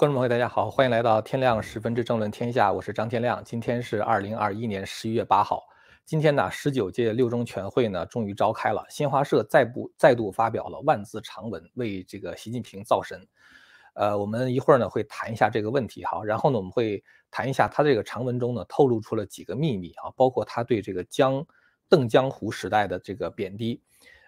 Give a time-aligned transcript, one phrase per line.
[0.00, 3.44] 观众朋友，大家好，欢迎来到天亮十分之政论天下，我是张天亮。
[3.44, 5.62] 今天是二零二一年十一月八号。
[6.06, 13.20] 今天呢，十九届六中全会呢终于召开了，新华社再不再度发表了万字长文，为这个习近平造神。
[13.92, 21.44] 呃，我们一会儿呢会谈一下这个问题哈，然后呢我们会谈一下他这个长文中呢透露出了几个秘密啊，包括他对这个江
[21.90, 23.82] 邓江湖时代的这个贬低。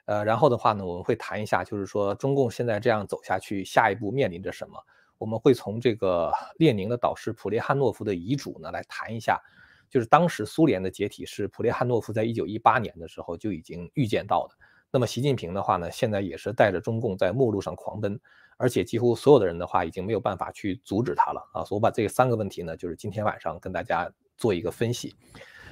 [0.05, 4.79] 呃，然后的话呢我们会谈一下，就是说中共现在这样走下去，下一步面临着什么？
[5.23, 9.41] 我们会从这个列宁的导师普列汉诺夫的遗嘱呢来谈一下，
[9.89, 14.57] 就是当时苏联的解体是普列汉诺夫在一九一八年的时候就已经预见到的。
[14.91, 18.19] 那么习近平的话呢，现在也是带着中共在末路上狂奔，
[18.57, 21.63] 而且几乎所有的人的话已经没有办法去阻止他了啊！
[21.63, 25.15] 所以我把这三个问题呢，就是今天晚上跟大家做一个分析。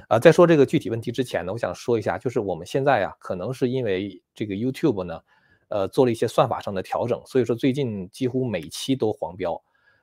[0.09, 5.21] 呃，在说这个具体问题之前呢，我想说一下，就是我们现在呀，可能是因为这个 YouTube 呢。
[5.71, 9.61] 呃，做了一些算法上的调整，所以说最近几乎每期都黄标。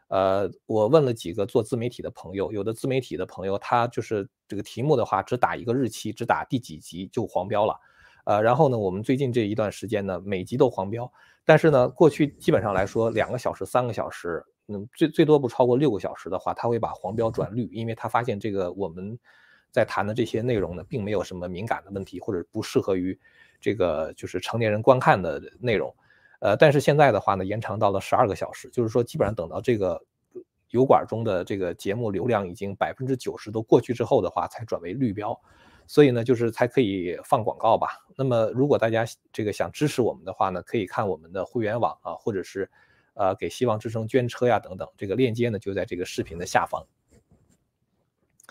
[0.07, 7.77] 呃，我问了几个做自媒体的朋友，有的自媒体的朋友他就是这个题目的话，只打一个日期，只打第几集就黄标了。
[8.24, 11.12] 呃，然后呢，我们最近这一段时间呢，每集都黄标，
[11.46, 19.18] 但是呢，过去基本上来说，两个小时、三个小时，嗯，最最多不超过六个小时的话，他会把黄标转 绿，因为他发现这个我们
[19.78, 23.16] 在谈的这些内容呢，并没有什么敏感的问题，或者不适合于。
[23.60, 25.96] 这个就是成年人观看的内容，
[26.40, 30.02] 呃，但是现在的话呢，延长到了十二个小时，就是说基本上等到这个
[30.70, 35.40] 油管中的这个节目流量已经百分之九十都过去之后的话，才转为绿标，
[35.86, 37.90] 所以呢，就是才可以放广告吧。
[38.16, 42.70] 那么如果大家这个想支持我们的话呢，可以看我们的会员网啊，或者是
[43.14, 46.86] 呃给希望之声捐车呀等等，这个链接呢就在这个视频的下方。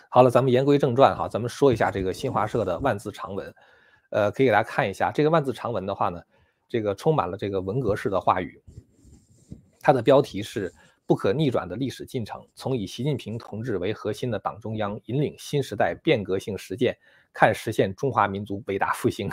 [0.08, 3.54] 好了，咱们言归正传哈，咱们说一下这个新华社的万字长文。
[4.10, 6.22] 呃，可以给大家看一下这个万字长文的话呢，
[6.68, 8.62] 这个充满了这个文革式的话语。
[9.80, 10.72] 它的标题是
[11.06, 16.96] “不可逆转的历史进程：从以习近平同志为核心的党中央引领新时代变革性实践，
[17.32, 19.30] 看实现中华民族伟大复兴”。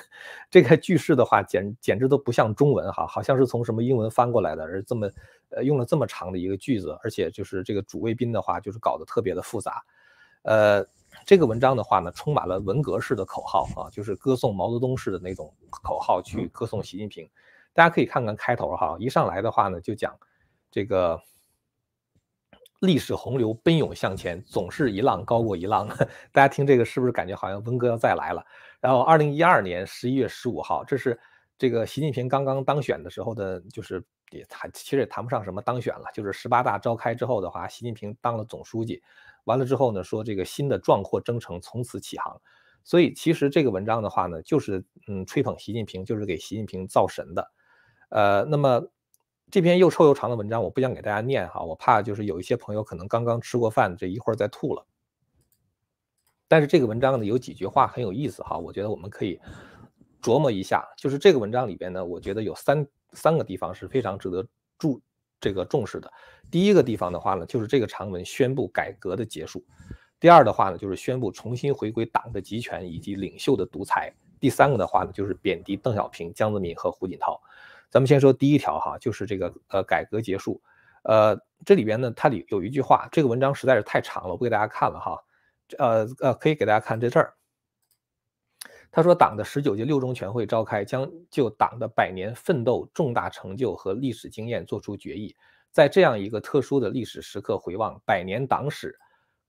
[0.49, 5.09] 这个句式的话，简简直都不像中文哈，好像是从什么英文翻过来的，而这么
[5.49, 9.83] 呃用了这么长的一个句子，而且就是这个主谓宾的话，就是搞得特别的复杂，
[10.43, 10.85] 呃。
[11.25, 17.29] 这个文章的话呢，充满了文革式的口号啊，就是歌颂毛泽东式的那种口号，去歌颂习近平。
[17.71, 20.13] 大家可以看看开头哈，一上来的话呢，就讲
[20.69, 21.17] 这个
[22.81, 25.87] 历史洪流奔涌向前，总是一浪高过一浪。
[26.33, 28.43] 大家听这个是不是感觉好像文革要再来了？
[28.81, 31.17] 然后，二零一二年十一月十五号，这是
[31.57, 39.01] 这个习近平刚刚当选的时候的，就是也谈其实也谈不上什么当选了，就是十八大召开之后的话，习近平当了总书记。
[39.45, 42.41] 完了之后呢，说这个新的壮阔征程从此起航，
[42.83, 47.51] 所以其实这个文章的话呢，就是嗯吹捧习近平，就是给习近平造神的。
[48.09, 48.87] 呃，那么
[49.51, 54.85] 这篇又臭又长的文章，我不想给大家念哈，我怕就是有一些朋友可能刚刚吃过饭，这一会儿再吐了。
[56.47, 59.39] 但是这个文章呢，有几句话很有意思哈，我觉得我们可以
[60.21, 60.85] 琢磨一下。
[60.97, 65.01] 就是这个文章里边呢，我觉得有三三个地方是非常值得注。
[65.43, 66.09] 这个重视的
[66.49, 69.59] 第一个地方的话呢，就是这个长文宣布改革的结束；
[70.21, 74.09] 第二的话呢，就是宣布重新回归党的集权以及领袖的独裁；
[74.39, 77.37] 第三个的话呢，就是贬低邓小平、江泽民和胡锦涛。
[77.89, 80.61] 咱们先说第一条哈，就是这个呃改革结束。
[81.03, 85.21] 呃，这里边呢，它里有一句话，这个文章实在是太长了，我不给大家看了哈。
[85.77, 87.33] 呃呃，可以给大家看在这儿。
[88.95, 95.35] 他说，党的十九届六中全会召开，将就党的百年奋斗重大成就和历史经验作出决议。
[95.71, 98.95] 在这样一个特殊的历史时刻回望百年党史，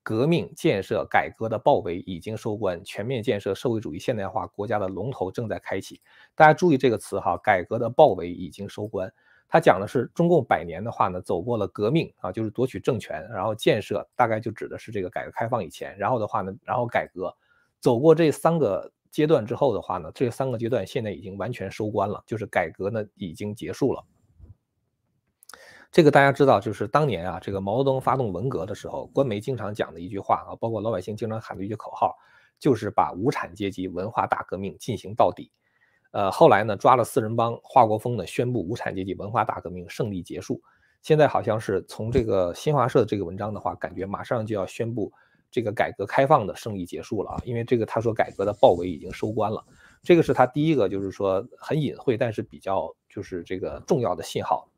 [0.02, 6.00] 革命建设改革的豹围已经收官，全面建设社会主义现代化国家的龙头正在开启。
[6.34, 9.12] 大家注意这个词哈，改革的豹围已经收官。
[9.46, 17.36] 他讲的是中共百年的话呢，走过了革命啊，就是夺取政权，然后建设，大概就指的是这个改革开放以前，然后的话呢，然后改革，
[17.78, 18.90] 走过这三个。
[19.14, 24.04] 阶段之后的话呢，这三个阶段现在已经完全收官了，就是改革呢已经结束了。
[25.92, 32.16] 这个大家知道，就是当年啊，这个毛泽东发动文革的时候，官媒经常讲的一句话啊，包括老百姓经常喊的一句口号，
[32.58, 35.52] 就是把无产阶级文化大革命进行到底。
[36.10, 40.60] 呃，后来呢，抓了四人帮，华国锋呢宣布无产阶级文化大革命胜利结束。
[41.02, 45.12] 现在好像是从这个新华社的这个文章的话，感觉马上就要宣布。
[45.54, 49.64] 这个改革开放的胜利结束了啊，因为这个他说改革的豹围已经收官了，
[50.02, 54.68] 这个是他第一个就是说很隐晦，但是比较就是这个重要的信号。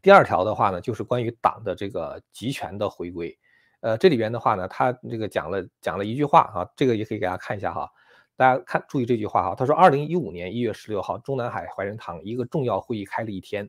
[0.00, 3.36] 第二条的话呢，就是关于党的这个集权的回归，
[3.80, 7.90] 呃，这里边的话呢，他这个讲了讲了一句话啊，这个也可以给大家看一下哈，
[8.36, 13.68] 大家看注意这句话哈，他说二零一五年一月十六号，中南海怀仁堂一个重要会议开了一天，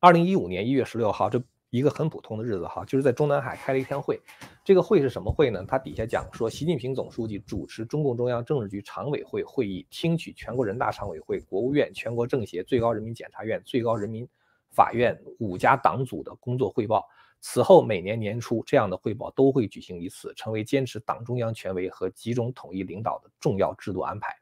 [0.00, 1.40] 二零一五年一月十六号这。
[1.76, 4.18] 一个很普通的日子哈，就是在中南海开了一天会。
[4.64, 5.64] 这个会是什么会呢？
[5.68, 14.26] 他底下讲说，习近平总书记主持中共中央政治局常委会会议，听取全国人大常委会、国务院、全国政协、最高人民检察院、最高人民
[14.70, 17.06] 法院五家党组的工作汇报。
[17.40, 24.34] 此后每年年初，这样的汇报都会举行一次，成为坚持党中央权威和集中统一领导的重要制度安排。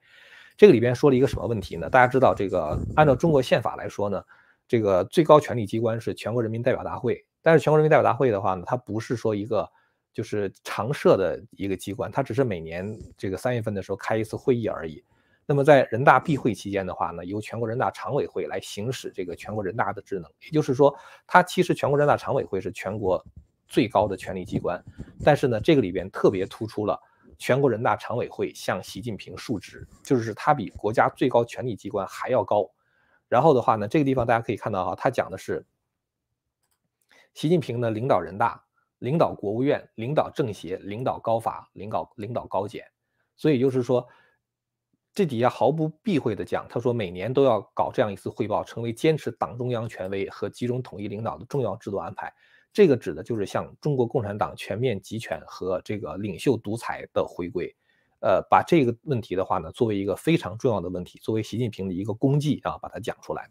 [0.56, 1.90] 这个里边说了一个什么问题呢？
[1.90, 4.24] 大家知道，这个按照中国宪法来说呢，
[4.66, 7.24] 这个最高权力机关是全国人民代表大会。
[7.42, 9.68] 但是全国人民代表大会的话呢，它不是说一个
[10.12, 15.04] 就是常设的一个机关，它只是每年这个三月份的时候开一次会议而已。
[15.46, 20.30] 那么在人大闭会期间的话呢，由全国人大常委会来行使这个全国人大的职能。
[20.40, 20.96] 也就是说，
[21.26, 23.22] 它其实全国人大常委会是全国
[23.68, 24.82] 最高的权力机关，
[25.22, 26.98] 但是呢，这个里边特别突出了。
[27.36, 32.70] 全国人大常委会向习近平述职，就是他比国家最高权力机关还要高。
[33.34, 35.66] 然后的话呢，这个地方大家可以看到哈，他讲的是
[37.32, 38.64] 习近平呢领导人大、
[39.00, 42.86] 领导国务院、领导政协、领导高法、领导领导高检。
[43.34, 44.06] 所以就是说，
[45.12, 52.32] 这底下毫不避讳的讲，他说每年都要搞这样一次汇报，成为坚持党中央权威和集中统一领导的重要制度安排。
[52.72, 57.74] 这个指的就是向中国共产党全面集权和这个领袖独裁的回归，
[58.24, 63.50] 呃，把这个问题的话呢，作为一个非常重要的问题，作为习近平的一个功绩啊，把它讲出来。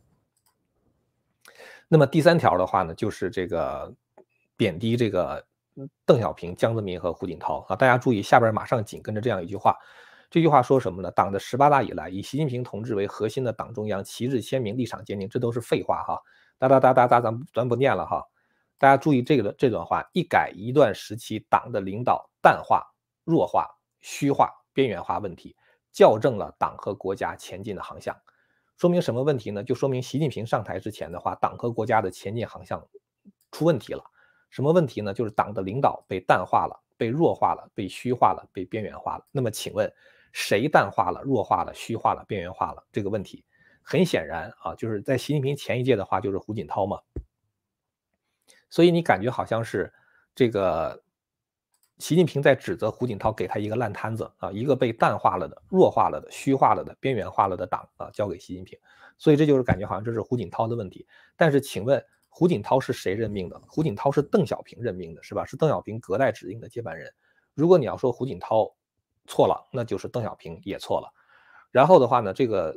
[1.87, 3.93] 那么第三条的话呢，就是这个
[4.57, 5.45] 贬低这个
[6.07, 9.77] 邓小平、江泽民和胡锦涛啊，大家注意，下边马上紧跟着这样一句话，
[10.31, 11.11] 这句话说什么呢？
[11.11, 16.19] 党的十八大以来，以习近平同志为核心的党中央旗帜鲜明、立场坚定，这都是废话哈，
[16.57, 18.23] 哒哒哒哒哒，咱咱不念了哈。
[18.79, 22.83] 大家注意这个这段话，一改一段时期党的领导淡化、
[23.23, 23.67] 弱化、
[24.01, 25.55] 虚化、边缘化问题，
[25.91, 28.15] 校正了党和国家前进的航向。
[28.77, 29.63] 说明什么问题呢？
[29.63, 32.85] 就说明习近平上台之前的话，党和国家的前进航向
[33.51, 34.03] 出问题了。
[34.49, 35.13] 什么问题呢？
[35.13, 39.25] 就是党的领导被淡化了、被弱化了、被虚化了、被边缘化了。
[39.31, 39.91] 那么请问，
[40.31, 43.45] 谁淡化了、弱化了、虚化了、边缘化了这个问题？
[43.81, 46.99] 很显然啊，就是在习近平前一届的话，就是胡锦涛嘛。
[48.69, 49.93] 所以你感觉好像是
[50.33, 51.03] 这个
[51.99, 58.77] 习近平在指责胡锦涛给他一个烂摊子啊，一个被淡化了的、弱化了的、虚化了的、边缘化了的党啊，交给习近平。
[59.17, 61.07] 所以这就是感觉好像这是胡锦涛的问题。
[61.37, 63.61] 但是请问胡锦涛是谁任命的？
[63.67, 65.45] 胡锦涛是邓小平任命的，是吧？
[65.45, 67.13] 是邓小平隔代指定的接班人。
[67.53, 68.73] 如果你要说胡锦涛
[69.27, 71.07] 错了，那就是邓小平也错了。
[71.71, 72.75] 然后的话呢，这个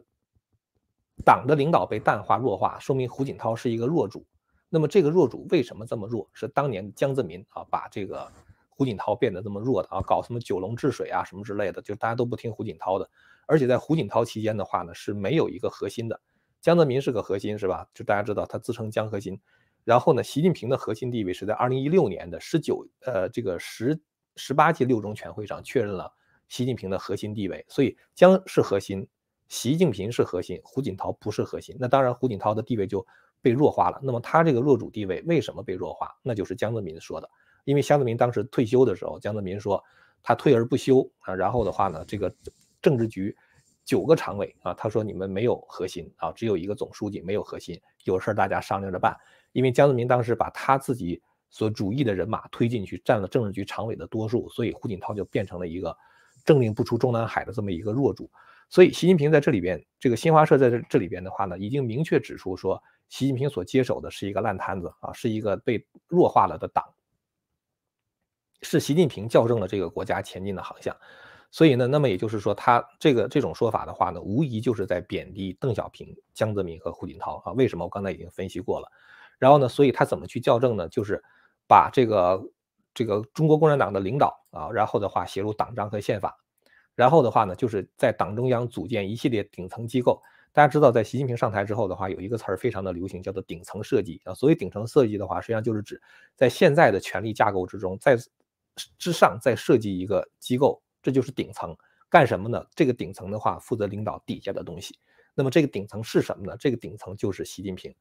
[1.25, 4.25] 党的领导被淡化、弱化，说明胡锦涛是一个弱主。
[4.69, 6.29] 那么这个弱主为什么这么弱？
[6.35, 8.31] 是当年江泽民啊，把这个
[8.77, 13.11] 胡锦涛变得这么弱的啊，搞什么九龙治水啊什么之类的，就大家都不听胡锦涛的。
[13.47, 16.21] 而且在胡锦涛期间的话呢，是没有一个核心的。
[16.61, 17.89] 江泽民是个核心是吧？
[17.95, 19.41] 就大家知道他自称江核心。
[19.83, 23.99] 然后呢，习近平的核心地位是在二零一六年的十九呃这个十
[24.37, 26.13] 十八届六中全会上确认了
[26.49, 27.65] 习近平的核心地位。
[27.69, 29.09] 所以江是核心，
[29.49, 31.75] 习近平是核心，胡锦涛不是核心。
[31.81, 33.07] 那当然胡锦涛的地位就。
[33.43, 36.11] 被弱化了，那么他这个弱主地位为什么被弱化？
[36.21, 37.31] 那就是江泽民说的，
[37.67, 39.83] 因为江泽民当时退休的时候，江泽民说
[40.23, 42.33] 他退而不休啊，然后的话呢，这个
[42.81, 43.37] 政治局
[43.85, 49.17] 九个常委啊，他说你们没有核心啊，只有一个总书记没有核心，有事大家商量着办。
[49.51, 51.21] 因为江泽民当时把他自己
[51.51, 55.97] 所主义的人马推进去，占了政治局常委的多数，所以胡锦涛就变成了一个
[56.45, 58.31] 政令不出中南海的这么一个弱主。
[58.69, 62.81] 所以习近平在这里边，这个新华社在这这里边的话呢，已经明确指出说。
[63.09, 66.85] 习近平所接手的是一个烂摊子啊，是一个被弱化了的党，
[68.63, 70.97] 是习近平校正了这个国家前进的航向，
[71.51, 77.53] 所以呢，那么也就是说，他这个这种说法的话呢，无疑就是在贬低邓小平、江泽民和胡锦涛啊。
[77.53, 77.85] 为什么？
[77.85, 78.91] 我刚才已经分析过了。
[79.39, 80.89] 然后呢，所以他怎么去校正呢？
[80.89, 81.23] 就是
[81.69, 82.43] 把这个
[82.95, 86.37] 这个中国共产党的领导啊，然后的话写入党章和宪法，
[86.95, 90.23] 然后的话呢，就是在党中央组建一系列顶层机构。
[90.53, 94.33] 大家知道，在习近平上台之后的话，有一个词儿非常的流行，叫做顶层设计啊。
[94.33, 96.01] 所谓顶层设计的话，实际上就是指
[96.35, 98.17] 在现在的权力架构之中，在
[98.99, 101.77] 之上再设计一个机构，这就是顶层。
[102.09, 102.65] 干什么呢？
[102.75, 104.99] 这个顶层的话，负责领导底下的东西。
[105.35, 106.57] 那么这个顶层是什么呢？
[106.59, 107.95] 这个顶层就是习近平。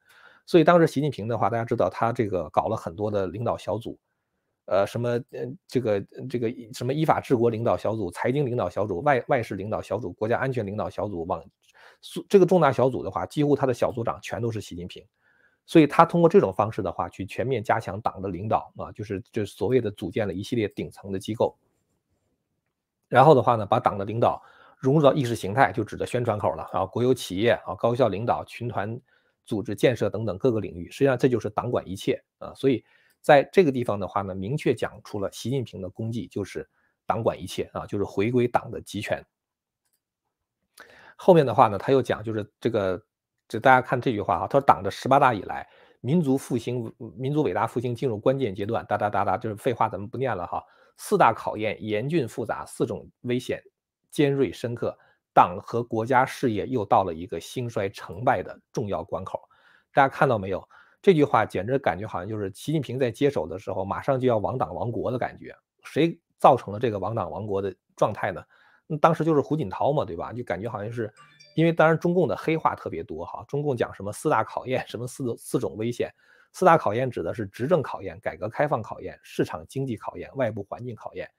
[0.46, 3.98] 所以当时习近平的话，大家知道他这个搞了很多的领导小组，
[4.65, 11.44] 呃，什么呃这个这个什么依法治国领导小组、财经领导小组、外外事领导小组、国家安全领导小组往。
[12.29, 15.03] 这个重大小组的话，几乎他的小组长全都是习近平，
[15.66, 21.58] 所以他通过这种方式的话，去全面加强党的领导啊，就是就是所谓的组建了一系列顶层的机构，
[23.08, 24.44] 然后的话呢，把党的领导
[24.78, 29.00] 融入到意识形态，就指的宣传口了啊，国有企业啊，高校领导、群团
[29.44, 32.54] 组织建设等等各个领域，实际上这就是党管一切啊。
[32.54, 32.86] 所以
[33.22, 36.70] 在这个地方的话呢，明确讲出了习近平的功绩就是
[37.08, 39.26] 党管一切啊，就是回归党的集权。
[41.16, 43.02] 后面的话呢，他又讲就是这个，
[43.48, 45.68] 就大家看这句话哈，他说党的十八大以来，
[46.02, 50.64] 民族复兴、民族伟大复兴进入关键阶段，哒哒哒哒，就是废话咱们不念了哈。
[50.98, 53.62] 四大考验严峻复杂，四种危险
[54.10, 54.98] 尖锐深刻，
[55.34, 59.42] 党和国家事业又到了一个兴衰成败的重要关口。
[59.94, 60.68] 大家看到没有？
[61.02, 65.56] 这句话简直感觉好像就是习近平在接手的时候，马上就要亡党亡国的感觉。
[65.84, 68.44] 谁造成了这个亡党亡国的状态呢？
[68.88, 70.34] 那当时就是胡锦涛嘛，对吧？
[70.34, 71.14] 就感觉好像是，
[71.56, 73.44] 因为当然中共的黑话特别多哈。
[73.48, 76.14] 中共讲什么四大考验，什么四四种危险。
[76.54, 81.30] 四大考验指的是执政考验、改革开放考验、市场经济考验、外部环境考验。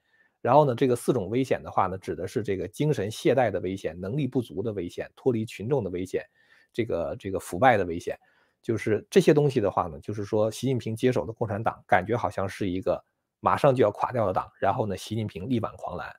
[0.43, 6.25] 然后呢，这个四种危险的话呢，指的是这个精神懈怠的危险、能力不足的危险、脱离群众的危险、
[6.73, 8.19] 这个这个腐败的危险。
[8.63, 13.03] 就是这些东西的话呢，就是说习近平接手的共产党，感觉好像是一个
[13.41, 14.51] 马上就要垮掉的党。
[14.61, 16.15] 然后呢，习近平力挽狂澜。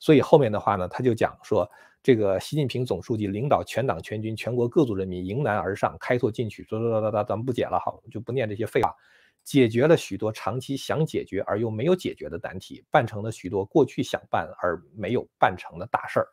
[0.00, 1.70] 所以后面的话呢，他就讲说，
[2.02, 8.96] 这个习近平总书记领导全党全军全国各族人民迎难而上，开拓进取，哒哒哒哒，咱们不解了哈，就不念这些废话，
[9.44, 16.26] 解决了许多长期想解决而又没有解决的难题，办成了许多过去想办而没有办成的大事儿。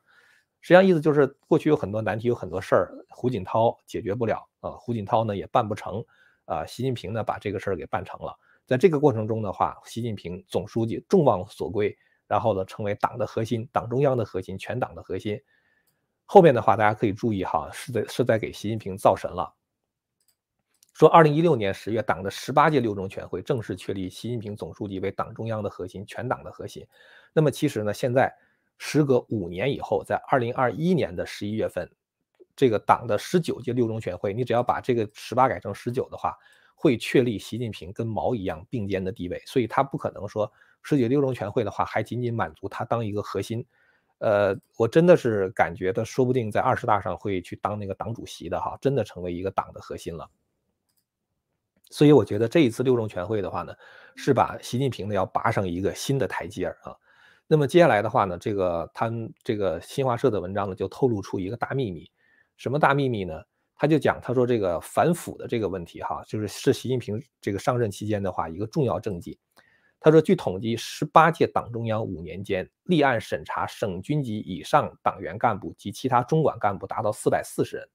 [0.61, 6.01] 实际上意思就是，过去有很多难题，有很多事儿，胡锦涛解决不了啊，胡锦涛呢也办不成
[6.45, 8.33] 啊，习近平呢把这个事儿给办成了。
[8.65, 11.93] 在这个过程中的话，习近平总书记众望所归。
[12.27, 15.41] 然后呢，成为党的核心，党中央的核心，全党的核心。
[16.25, 19.55] 后面的话，大家可以注意哈，是在是在给习近平造神了。
[20.93, 26.85] 说二零一六年十月，党的十八届六中全会正式确立习近平总书记为党中央的核心，全党的核心。
[27.31, 28.29] 那么其实呢，现在
[28.77, 31.89] 时隔五年以后，在二零二一年的十一月份，
[32.57, 36.35] 这个党的十九届六中全会，你只要把这个十八改成十九的话，
[36.75, 40.51] 会确立习近平跟毛一样并肩的地位，所以他不可能说。
[40.95, 43.65] 十九六中全会的话，还仅仅满足他当一个核心，
[44.19, 50.29] 呃，我真的是感觉他说不定在二十大上会去当那个党主席的哈，真的成为一个党的核心了。
[51.89, 53.73] 所以我觉得这一次六中全会的话呢，
[54.15, 56.95] 是把习近平呢要拔上一个新的台阶啊。
[57.47, 59.11] 那么接下来的话呢，这个他
[59.43, 62.09] 这个新华社的文章呢就透露出一个大秘密，
[62.57, 63.41] 什么大秘密呢？
[63.75, 69.37] 他就讲他说这个反腐的这个问题哈，就是是习近平这个上任期间的话一个重要政绩。
[70.07, 77.89] 他说，据统计，十八届党中央五年间，立案审查省军级以上党员干部及其他中管干部达到四百四十人。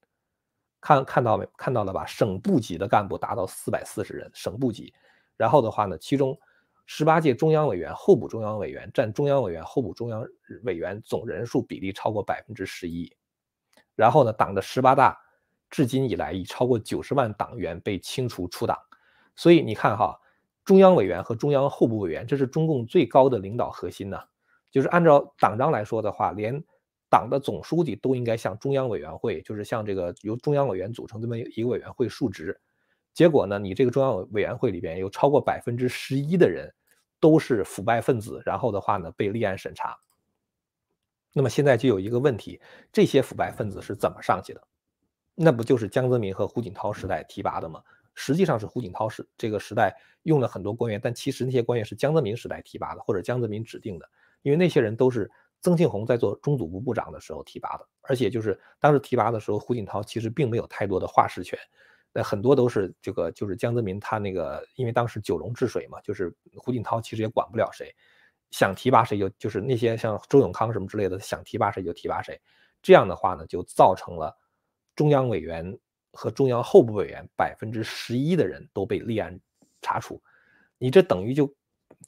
[0.78, 1.48] 看看到没？
[1.56, 2.04] 看到了吧？
[2.04, 4.92] 省部级的干部达到四百四十人，省部级。
[5.38, 6.38] 然后的话呢，其中
[6.84, 10.22] 十八届中央委员、候补中央委员占中央委员、候补中央
[10.64, 13.10] 委员总人数比例超过百分之十一。
[13.96, 15.18] 然后呢，党的十八大
[15.70, 18.76] 至今以来，已超过九十万党员被清除出党。
[19.34, 20.18] 所以你看哈。
[20.64, 24.18] 中央委员和中央候补委员，这是中共最高的领导核心呢。
[24.70, 26.62] 就是按照党章来说的话，连
[27.10, 32.58] 党的总书记都应该向中央委员会，就是向这个由中央委员组成这么一个委员会述职。
[33.12, 36.72] 结果呢，你这个中央委员会里边有超过百分之十一的人
[37.20, 39.96] 都是腐败分子，然后的话呢被立案审查。
[41.34, 44.62] 那么现在就有一个问题：这些腐败分子是怎么上去的？
[45.34, 47.82] 那不就是江泽民和胡锦涛时代提拔的吗？
[48.14, 54.08] 实际上是胡锦涛时这个时代用了很多官员，但其实那些官员是江泽民时代提拔的，或者江泽民指定的，
[54.42, 61.58] 因为那些人都是曾庆红在做中组部部长的时候提拔的，而且就是当时提拔的时候，胡锦涛其实并没有太多的话事权，
[62.12, 67.94] 那很多都是这个就是江泽民他那个，因为当时九龙治水嘛，就是胡锦涛其实也管不了谁，
[68.50, 72.40] 想提拔谁就就是那些像周永康什么之类的，想提拔谁就提拔谁，
[72.82, 74.36] 这样的话呢，就造成了
[74.94, 75.78] 中央委员。
[76.12, 79.38] 和中央候补委员百分之十一的人都被立案
[79.80, 80.22] 查处，
[80.78, 81.52] 你这等于就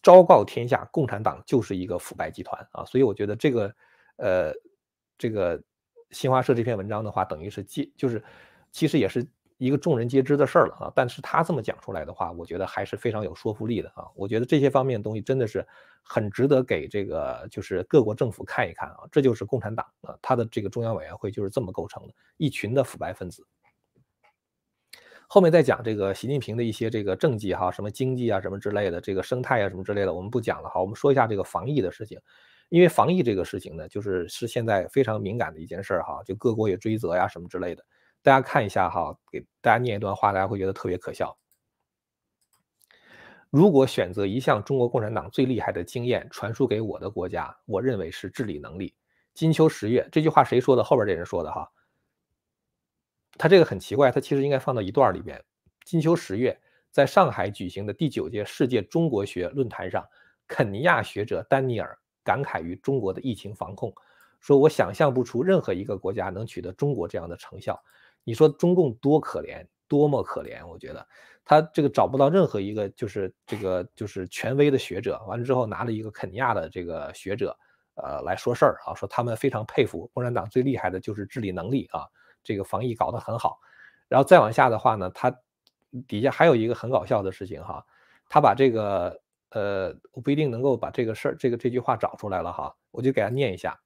[0.02, 2.84] 昭告天下，共产党就是一个腐败集团啊！
[2.84, 3.74] 所以我觉得这个，
[4.16, 4.52] 呃，
[5.16, 5.62] 这个
[6.10, 8.22] 新华社这篇文章的话，等于是揭，就是
[8.70, 10.92] 其实也是一个众人皆知的事儿了啊。
[10.94, 14.06] 但是他这么讲出来的话，我觉得还是非常有说服力的啊。
[14.14, 15.66] 我觉得这些方面的东西真的是
[16.02, 18.98] 很值得给这个就是各国政府看一看啊。
[19.12, 23.46] 这就是共产党啊，他的这个中央委员会就是这么构成的，一群的腐败分子。
[25.28, 30.80] 后面再讲这个习近平的一些这个政绩哈，什么经济啊，什么之类的，这个生态啊，什么之类的，我们不讲了哈。
[30.80, 32.20] 我们说一下这个防疫的事情，
[32.68, 37.84] 因为防疫这个事情呢，就是是现在非常敏感的一件事哈，就各国也追责呀，什么之类的。
[38.22, 41.36] 大家看一下哈，给大家念一段话，大家会觉得特别可笑。
[43.50, 48.94] 如果选择一项中国共产党最厉害的经验传输给我的国家，我认为是治理能力。
[49.32, 50.82] 金秋十月这句话谁说的？
[50.82, 51.70] 后边这人说的哈。
[53.38, 55.42] 他这个很奇怪，他其实应该放到一段里边。
[55.84, 56.58] 金秋十月，
[56.90, 60.04] 在上海举行的第九届世界中国学论坛上，
[60.46, 63.92] 肯尼亚学者丹尼尔感慨于中国的疫情防控，
[64.40, 67.78] 说：“我想象不出任何一个国家能取得中国这样的成效。”
[68.24, 70.66] 你说中共多可怜，多么可怜！
[70.66, 71.06] 我觉得
[71.44, 77.54] 他这个找不到任何一个就是这个就是权威的学者，完了之后拿了一个肯尼亚的这个学者，
[77.96, 82.06] 呃来说事儿啊，说他们非常佩服共产党最厉害的就是治理能力啊，
[82.44, 83.58] 这个防疫搞得很好。
[84.06, 85.36] 然后再往下的话呢，他
[86.06, 87.84] 底下还有一个很搞笑的事情哈，
[88.28, 89.20] 他把这个
[89.50, 93.80] 呃我不一定能够把这个事儿这个这句话找出来了哈，我就给他念一下。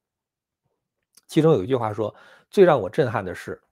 [1.27, 2.15] 其中有一句话说
[2.51, 3.63] ：“最让我震撼的是。”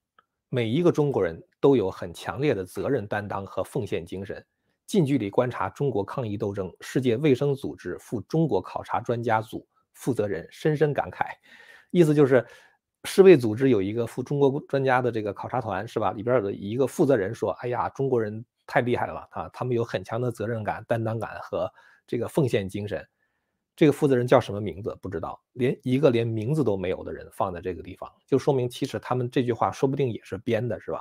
[0.48, 4.46] 每一个中国人都有很强烈的责任担当和奉献精神。
[4.86, 11.26] 近距离观察中国抗疫斗争，世界卫生组织赴中国考察专家组负责人深深感慨，
[11.90, 12.46] 意思就是
[13.06, 16.12] 世卫组织有一个赴中国专家的这个考察团，是吧？
[16.12, 19.48] 里边的一个负责人说：“哎呀，中国人太厉害了啊！
[19.52, 21.72] 他们有很强的责任感、担当感和
[22.06, 23.06] 这个奉献精神。”
[23.76, 24.98] 这个负责人叫什么名字？
[25.02, 31.00] 不知道，连一个连名字都没有的人放在这个地方，就说明其实他们这句话说不定也是编的，是吧？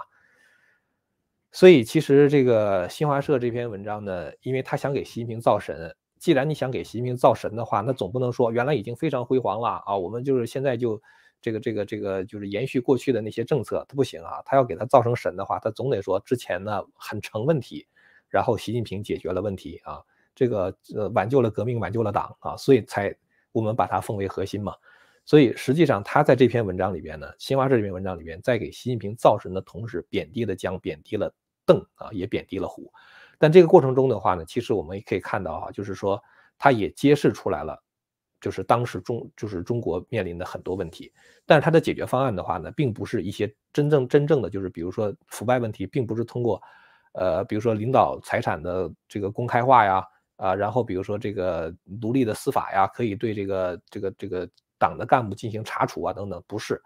[1.53, 11.01] 所以其实这个新华社这篇文章呢，因为他想给习近平造神，既然你想给习近平造神的话，那总不能说原来已经非常辉煌了啊，我们就是现在就
[11.45, 17.85] 这个这个这个就是延续过去的那些政策，他不行啊，他要给他造成神的话，他总得说之前呢很成问题，
[18.27, 20.01] 然后习近平解决了问题啊。
[20.33, 23.15] 这个呃挽救了革命，挽救了党啊，所以才
[23.51, 24.73] 我们把它奉为核心嘛。
[25.23, 31.31] 所以实际上他在这篇文章里边呢，新华社这篇文章里边，在给习近平造神的同时，贬低了江，贬低了
[31.63, 32.91] 邓啊，也贬低了胡。
[33.37, 36.19] 但这个过程中的话呢，其实我们也可以看到啊，就是说
[36.57, 37.83] 他也揭示出来了，
[38.39, 41.11] 就是当时中就是中国面临的很多问题。
[41.45, 46.61] 但是他的解决方案的话呢，并不是一些真正真正的就是比如说腐败问题，并不是通过
[47.13, 50.05] 呃比如说领导财产的这个公开化呀。
[50.37, 54.45] 啊，然后比如说这个独立的司法呀，可以对这个这个这个
[54.77, 56.77] 党的干部进行查处啊，等等，不是，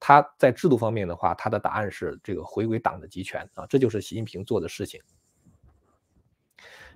[0.00, 4.98] 他在制度方面的话，他的答案是这个回归党的集权啊，这就是习近平做的事情。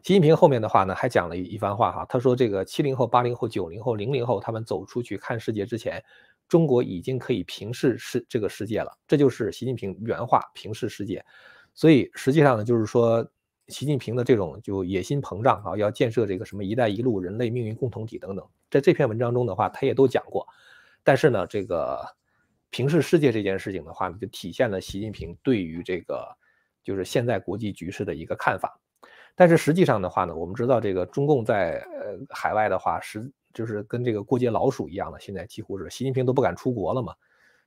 [0.02, 6.02] 习近平后面的话呢，还讲了一一番话哈，他说这个七零后、八零后、九零后、零零后他们走出去看世界之前，
[6.48, 11.24] 中国已经可以平视世这个世界了，这就是习近平原话，平视世界。
[11.74, 13.30] 所以实际上呢，就是说。
[13.68, 20.44] 习近平的这种就野心膨胀啊，要建设这个什么“一带一路”、人类命运共同体等等，在这篇文章中的话，他也都讲过。
[21.04, 22.04] 但是呢，这个
[22.70, 26.36] 平视世界这件事情的话呢，就体现了习近平对于这个
[26.82, 28.76] 就是现在国际局势的一个看法。
[29.34, 37.14] 但是实际上的话呢，我们知道这个中共在呃海外的话，实就是跟这个过街老鼠一样的，现在几乎是习近平都不敢出国了嘛。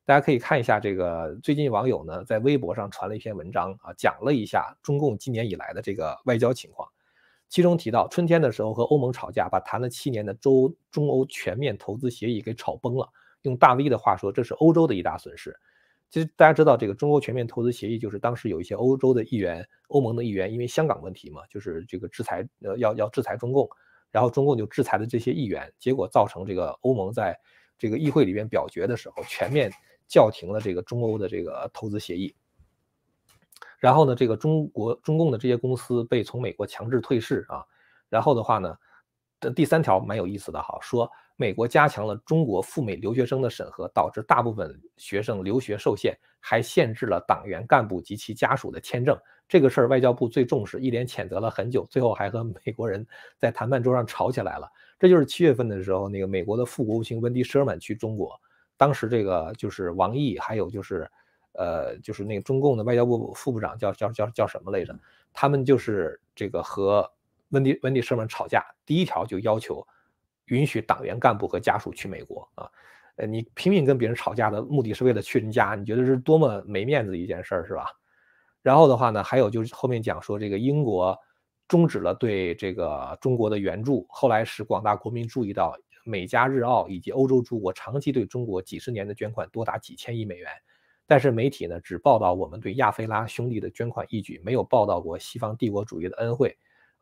[0.05, 6.87] 大家可以看一下这个，最近网友呢在微博上传了一篇文章啊，讲了一下中共今年以来的这个外交情况，
[7.47, 13.09] 其中提到春天的时候和欧盟吵架，把谈了七年的中中欧全面投资协议给炒崩了。
[13.43, 15.57] 用大 V 的话说，这是欧洲的一大损失。
[16.13, 23.67] 其实大家知道，这个中欧全面投资协议就是当时有一些欧洲的议员、欧盟的议员，因为香港问题嘛，就是这个制裁呃要要制裁中共，
[24.11, 27.35] 然后中共就制裁了这些议员，结果造成这个欧盟在
[27.79, 29.71] 这个议会里边表决的时候全面。
[30.05, 32.35] 叫停了这个中欧的这个投资协议，
[33.79, 37.65] 然后呢，这个中国中共的这些公司被从美国强制退市啊，
[38.09, 38.77] 然后的话呢，
[39.39, 49.17] 的第三条蛮有意思的哈，说美国加强了中国赴美留学生的审核，导致大部分学生留学受限，还限制了党员干部及其家属的签证。
[49.47, 53.05] 这个事儿外交部最重视，一连谴责了很久，最后还和美国人
[53.37, 54.67] 在谈判桌上吵起来了。
[54.97, 58.39] 这就是七月份的时候，那个美国的副国务卿温迪·舍曼去中国。
[58.77, 61.09] 当时这个就是王毅，还有就是，
[61.53, 64.97] 呃，就是那个中共的外交部副部长叫叫叫叫什么来着？
[65.33, 67.09] 他们就是这个和
[67.49, 69.85] 温迪温迪舍曼吵架，第一条就要求
[70.53, 72.69] 允许党员干部和家属去美国啊。
[73.15, 77.87] 呃，你拼命跟别人吵架的目的是为了去人家，你觉得是多么没面子一件事儿是吧？
[78.61, 81.17] 然后的话呢，还有就是后面讲说这个英国
[81.67, 85.75] 终止了对这个中国的援助，后来使广大国民注意到。
[86.05, 90.49] 美加日澳以及欧洲诸国长期对中国几十年的捐款多达几千亿美元，
[91.07, 96.57] 但是媒体呢只报道我们对亚非拉兄弟的捐款义举，没有报道过西方帝国主义的恩惠。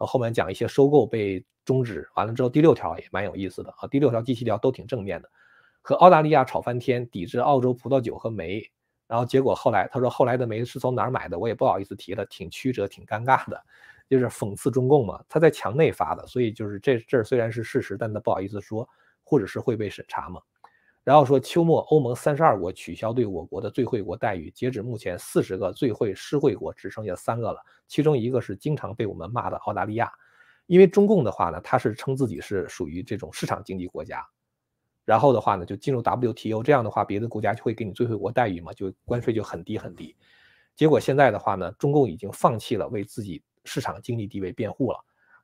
[0.06, 5.30] 后面讲一些收购被终止，完了之后第六条也蛮有意思的啊，第六条、第七条都挺正面的，
[5.82, 8.64] 和澳大利亚吵翻天，抵制澳洲葡萄酒和煤，
[9.08, 13.62] 然后结果后来他说后来的煤是从哪儿买的，我也不好意思提了，挺曲折、挺尴尬的。
[14.10, 18.86] 就是讽刺中共嘛，他在墙内发的，所以就是这这虽然是事实，但他不好意思说，
[19.24, 20.42] 或者是会被审查嘛。
[21.04, 30.12] 然后说秋末欧盟三十二国取消对我国的最惠国待遇，截止目前四十个最惠施惠国只剩下三个了，其中一个是经常被我们骂的澳大利亚。
[30.68, 34.24] 因为中共的话呢，他是称自己是属于这种市场经济国家，
[35.04, 40.16] 然后的话呢就进入 WTO，这样的话别的国家就会给你最惠国待遇嘛，就关税就很低很低。
[40.76, 45.00] 结果现在的话呢，中共已经放弃了为自己市场经济地位辩护了。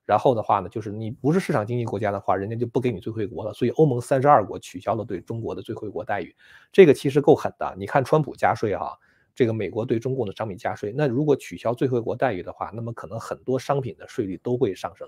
[0.07, 3.53] 然后的话呢，就是你不是市场经济国家的话，人家就不给你最惠国了。
[3.53, 6.33] 所以欧盟三十二国取消了对中国的最惠国待遇，
[6.71, 7.75] 这个其实够狠的。
[7.77, 8.97] 你看川普加税哈，
[9.35, 15.05] 这个美国对中共的商品加税，那如果取消最惠国待遇的话，那么可能很多商品的税率都会上升。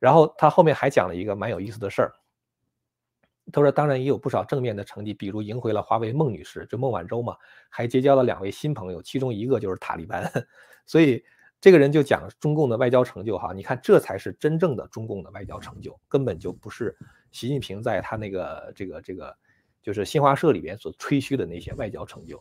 [0.00, 2.12] 然后他后面还讲了一个蛮有意思的事儿，
[3.52, 7.36] 他说当然也有不少正面的成绩，比如赢回了华为孟女士，就孟晚舟嘛，
[7.68, 10.28] 还结交了两位新朋友，其中一个就是塔利班，
[10.84, 11.24] 所以。
[11.64, 16.94] 这个人就讲中共的外交成就哈，你看这才是真正的中共的外交成就，根本就不是
[17.32, 19.34] 习近平在他那个这个这个
[19.82, 22.38] 就是新华社里边所吹嘘的那些外交成就。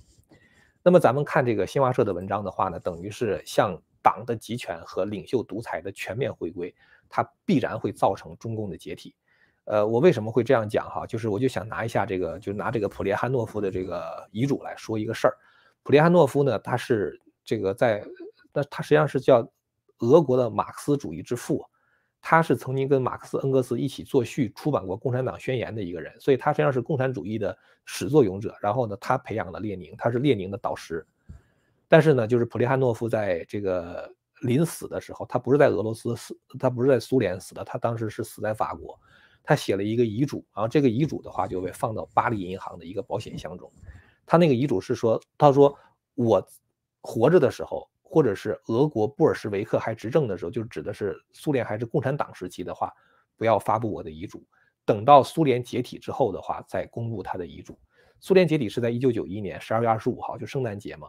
[0.83, 6.75] 那么咱们看这个新华社的文章的话呢，等于是向党的集权和领袖独裁的全面回归，
[7.07, 9.15] 它必然会造成中共的解体。
[9.63, 11.07] 呃，我为什么会这样讲哈？
[11.07, 15.37] 就是我就想拿一下这个，就拿这个普列汉诺夫的这个遗嘱来说一个事儿。
[15.81, 18.03] 普列汉诺夫呢，他是这个在。
[18.53, 19.47] 那他实际上是叫
[19.99, 21.65] 俄国的马克思主义之父，
[22.21, 28.55] 他是曾经跟马克思、恩格斯一起作序出版过《共产党宣言》的一个人，所以他实际上是共产主义的始作俑者。
[28.61, 31.05] 然后呢，他培养了列宁，他是列宁的导师。
[31.87, 34.09] 但是呢，就是普列汉诺夫在这个
[34.41, 38.97] 临死的时候，他不是在俄罗斯死，他不是在苏联死的，他当时是死在法国。
[39.43, 43.71] 他写了一个遗嘱，然后这个遗嘱的话就被放到巴黎银行的一个保险箱中。
[44.25, 45.77] 他那个遗嘱是说，他说
[46.15, 46.45] 我
[47.01, 47.87] 活着的时候。
[48.13, 52.93] 或者是俄国布尔什维克还执政的时候，就指的是苏联还是共产党时期的话，
[53.35, 54.45] 不要发布我的遗嘱。
[54.85, 57.75] 等到苏联解体之后的话，再公布他的遗嘱。
[58.19, 61.07] 苏联解体是在一九九一年十二月二十五号，就圣诞节嘛。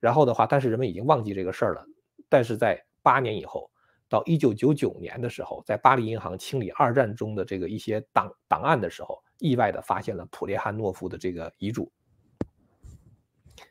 [0.00, 1.84] 然后的话，但是人们已经忘记这个事儿了。
[2.30, 3.70] 但是在八年以后，
[4.08, 11.92] 到一九九九年的时候，在巴黎银行清理二战中的这个一些档档案的时候，意外的发现了普列汉诺夫的这个遗嘱。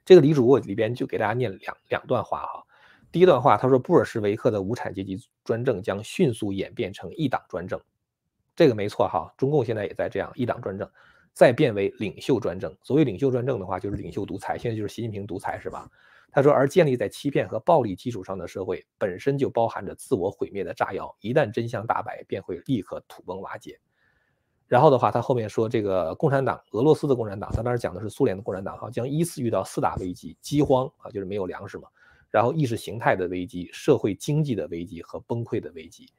[0.03, 2.64] 这个遗嘱我里边就给大家念两两段话哈。
[3.15, 7.79] 第一段话，他说布尔什维克的无产阶级专政将迅速演变成一党专政，
[8.57, 9.33] 这个没错哈。
[9.37, 10.85] 中共现在也在这样一党专政，
[11.31, 12.75] 再变为领袖专政。
[12.83, 15.89] 所谓领袖专政的话，就是领袖独裁，现在就是习近平独裁是吧？
[16.29, 23.79] 他说，而建立在欺骗和暴力基础上的社会本身就包含着自我毁灭的炸药，一旦真相大白，便会立刻土崩瓦解。
[24.67, 31.87] 然后的话，他后面说，这个共产党，俄罗斯的共产党，他当时讲的是苏联的共产党哈，将依次遇到四大危机：饥荒啊，就是没有粮食嘛。
[32.35, 36.11] 然后意识形态的危机、社会经济的危机和崩溃的危机，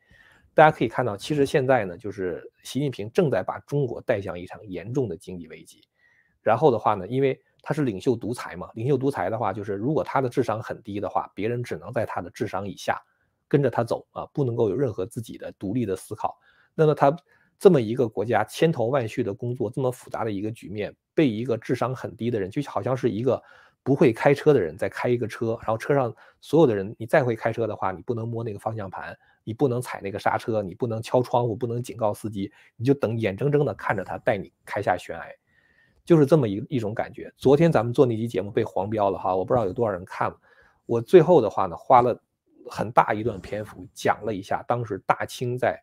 [0.54, 5.86] 大家可以看到，其实现在呢，就是习近平正在把中国带向一场严重的经济危机。
[6.40, 12.98] 然后的话呢，因为他是领袖独裁嘛，领袖独裁的话，就是如果他的智商很低的话，别人只能在他的智商以下
[13.46, 16.38] 跟着他走啊，不能够有任何自己的独立的思考。
[16.74, 17.14] 那么他
[17.58, 23.42] 这么一个国家千头万绪的工作，这么复杂的一个局面，被一个智商很低的人，就好像是一个。
[23.86, 35.24] 不会开车的人在开一个车，然后车上所有的人，你再会开车的话，你不能摸那个方向盘，你不能踩那个刹车，你不能敲窗户，不能警告司机，你就等眼睁睁的看着他带你开下悬崖，
[36.04, 37.32] 就是这么一一种感觉。
[37.36, 40.36] 昨天咱们做那期节目被黄标了哈，我不知道有多少人看了。
[40.84, 42.20] 我最后的话呢，花了
[42.68, 45.80] 很大一段篇幅讲了一下当时大清在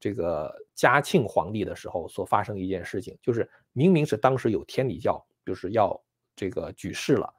[0.00, 5.96] 这个嘉庆皇帝的时候所发生一件事情，就是明明是当时有天理教就是要
[6.34, 7.32] 这个举事了。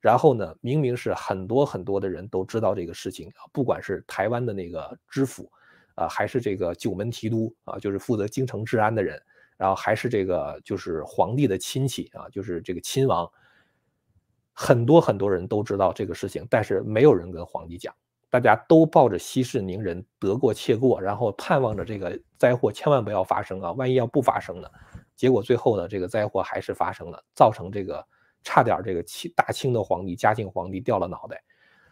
[0.00, 5.50] 然后呢，明明是很多很多的人都知道这个事情，不管是台湾的那个知府，
[5.96, 9.20] 啊，还是这个九门提督啊，就是负责京城治安的人，
[9.56, 13.28] 然后还是这个就是皇帝的亲戚啊，就是这个亲王，
[14.52, 17.92] 很多很多人都知道这个事情，但是没有人跟皇帝讲，
[18.30, 24.68] 大家都抱着息事宁人、得过且过，然后盼望着这个灾祸千万不要发生啊，万一要不发生呢？
[25.16, 28.06] 结果最后呢，这个灾祸还是发生了，造成这个。
[28.48, 31.44] 差点这个清大清的皇帝嘉庆皇帝掉了脑袋，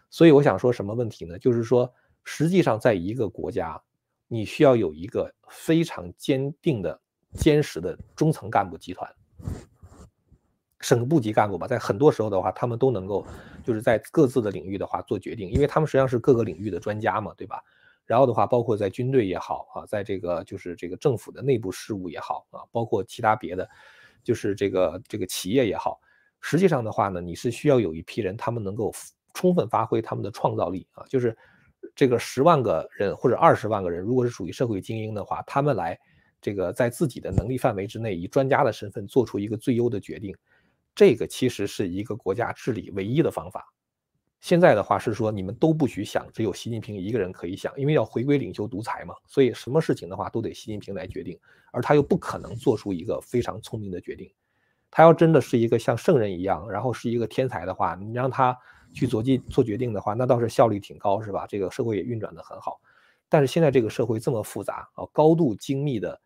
[0.09, 1.37] 所以我想说什么问题呢？
[1.37, 1.93] 就是说，
[2.23, 3.79] 实际上在一个国家，
[4.27, 6.99] 你需要有一个非常坚定的、
[7.35, 9.07] 坚实的中层干部集团，
[10.79, 13.23] 省部级干部吧，在很多时候的话，他们都能够
[13.63, 17.63] 就是在各自的领域的话做决定，因为他们实际上是各个领域的专家嘛，对吧？
[18.07, 23.69] 然后的话，包括在军队也好啊，在这个就是这个政府的内部事务也好啊，包括其他别的，
[24.23, 26.01] 就是这个这个企业也好。
[26.41, 28.93] 实际上的话呢，你是需要有一批人，他们能够
[29.33, 31.35] 充分发挥他们的创造力啊，就是
[31.95, 35.99] 这个十万个人或者二十万个人，如果是属于社会精英的话，他们来
[36.41, 40.35] 这个在自己的能力范围之内，以专家的身份做出一个最优的决定，
[40.95, 43.73] 这个其实是一个国家治理唯一的方法。
[44.39, 51.37] 现在的话是说，你们都不许想，只有习近平一个人可以想，因为要回归领袖独裁嘛，所以什么事情的话都得习近平来决定，
[51.71, 54.31] 而他又不可能做出一个非常聪明的决定。
[54.89, 58.57] 他要真的是一个像圣人一样，然后是一个天才的话，你让他
[58.93, 61.45] 去做决做决定的话，那倒是效率挺高，是吧？
[61.47, 62.79] 这个社会也运转的很好。
[63.29, 66.19] 但是现在这个社会这么复杂啊，高度精密的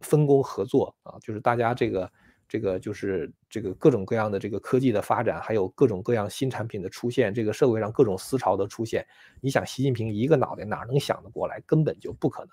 [0.00, 2.10] 分工合作啊，就是大家这个。
[2.50, 9.06] 这个就是这个各种各样的这个科技的发展，还有各种各样新产品的出现，这个社会上各种思潮的出现，
[9.42, 11.60] 你想习近平一个脑袋哪能想得过来？
[11.66, 12.48] 根本就不可能。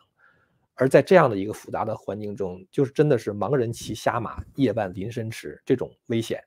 [0.76, 6.40] 而在这样的一个复杂的环境中，就是真的是盲人骑瞎马，夜半临深池这种危险。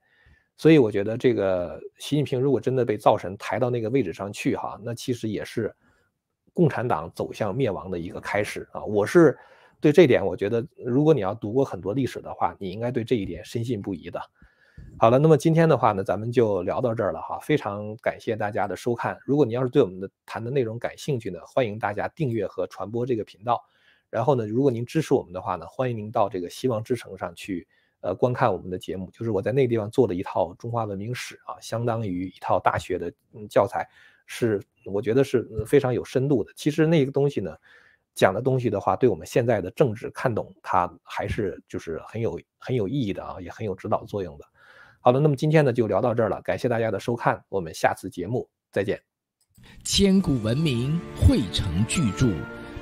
[0.56, 5.74] 所以我觉得这个习近平如果真的被造神抬到那个位置上去哈，那其实也是
[6.52, 8.84] 共产党走向灭亡的一个开始啊！
[8.84, 9.36] 我是。
[9.80, 14.20] 对这点，我觉得如果你要读过很多历史的话，你应该对这一点深信不疑的。
[14.98, 17.38] 好了，那么今天的话呢，咱们就聊到这儿了哈。
[17.38, 19.16] 非常感谢大家的收看。
[19.24, 23.62] 如果你要是对我们的谈的内容感兴趣呢，欢迎大家订阅和传播这个频道。
[24.10, 27.66] 然后呢，如果您支持我们的话呢，欢迎您到这个希望之城上去
[28.00, 29.10] 呃观看我们的节目。
[29.10, 33.12] 就是我在那个地方做了一套中华文明史啊，相当于一套大学的
[33.48, 33.88] 教材，
[34.26, 36.52] 是我觉得是非常有深度的。
[36.56, 37.56] 其实那个东西呢。
[38.14, 44.44] 讲的东西的话，对我们现在的政治看懂它还是就是很有很有意义的啊，也很有指导作用的。
[44.98, 49.00] 好的，那么今天呢就聊到这儿了，感谢大家的收看，我们下次节目再见。
[49.84, 52.26] 千古文明汇成巨著，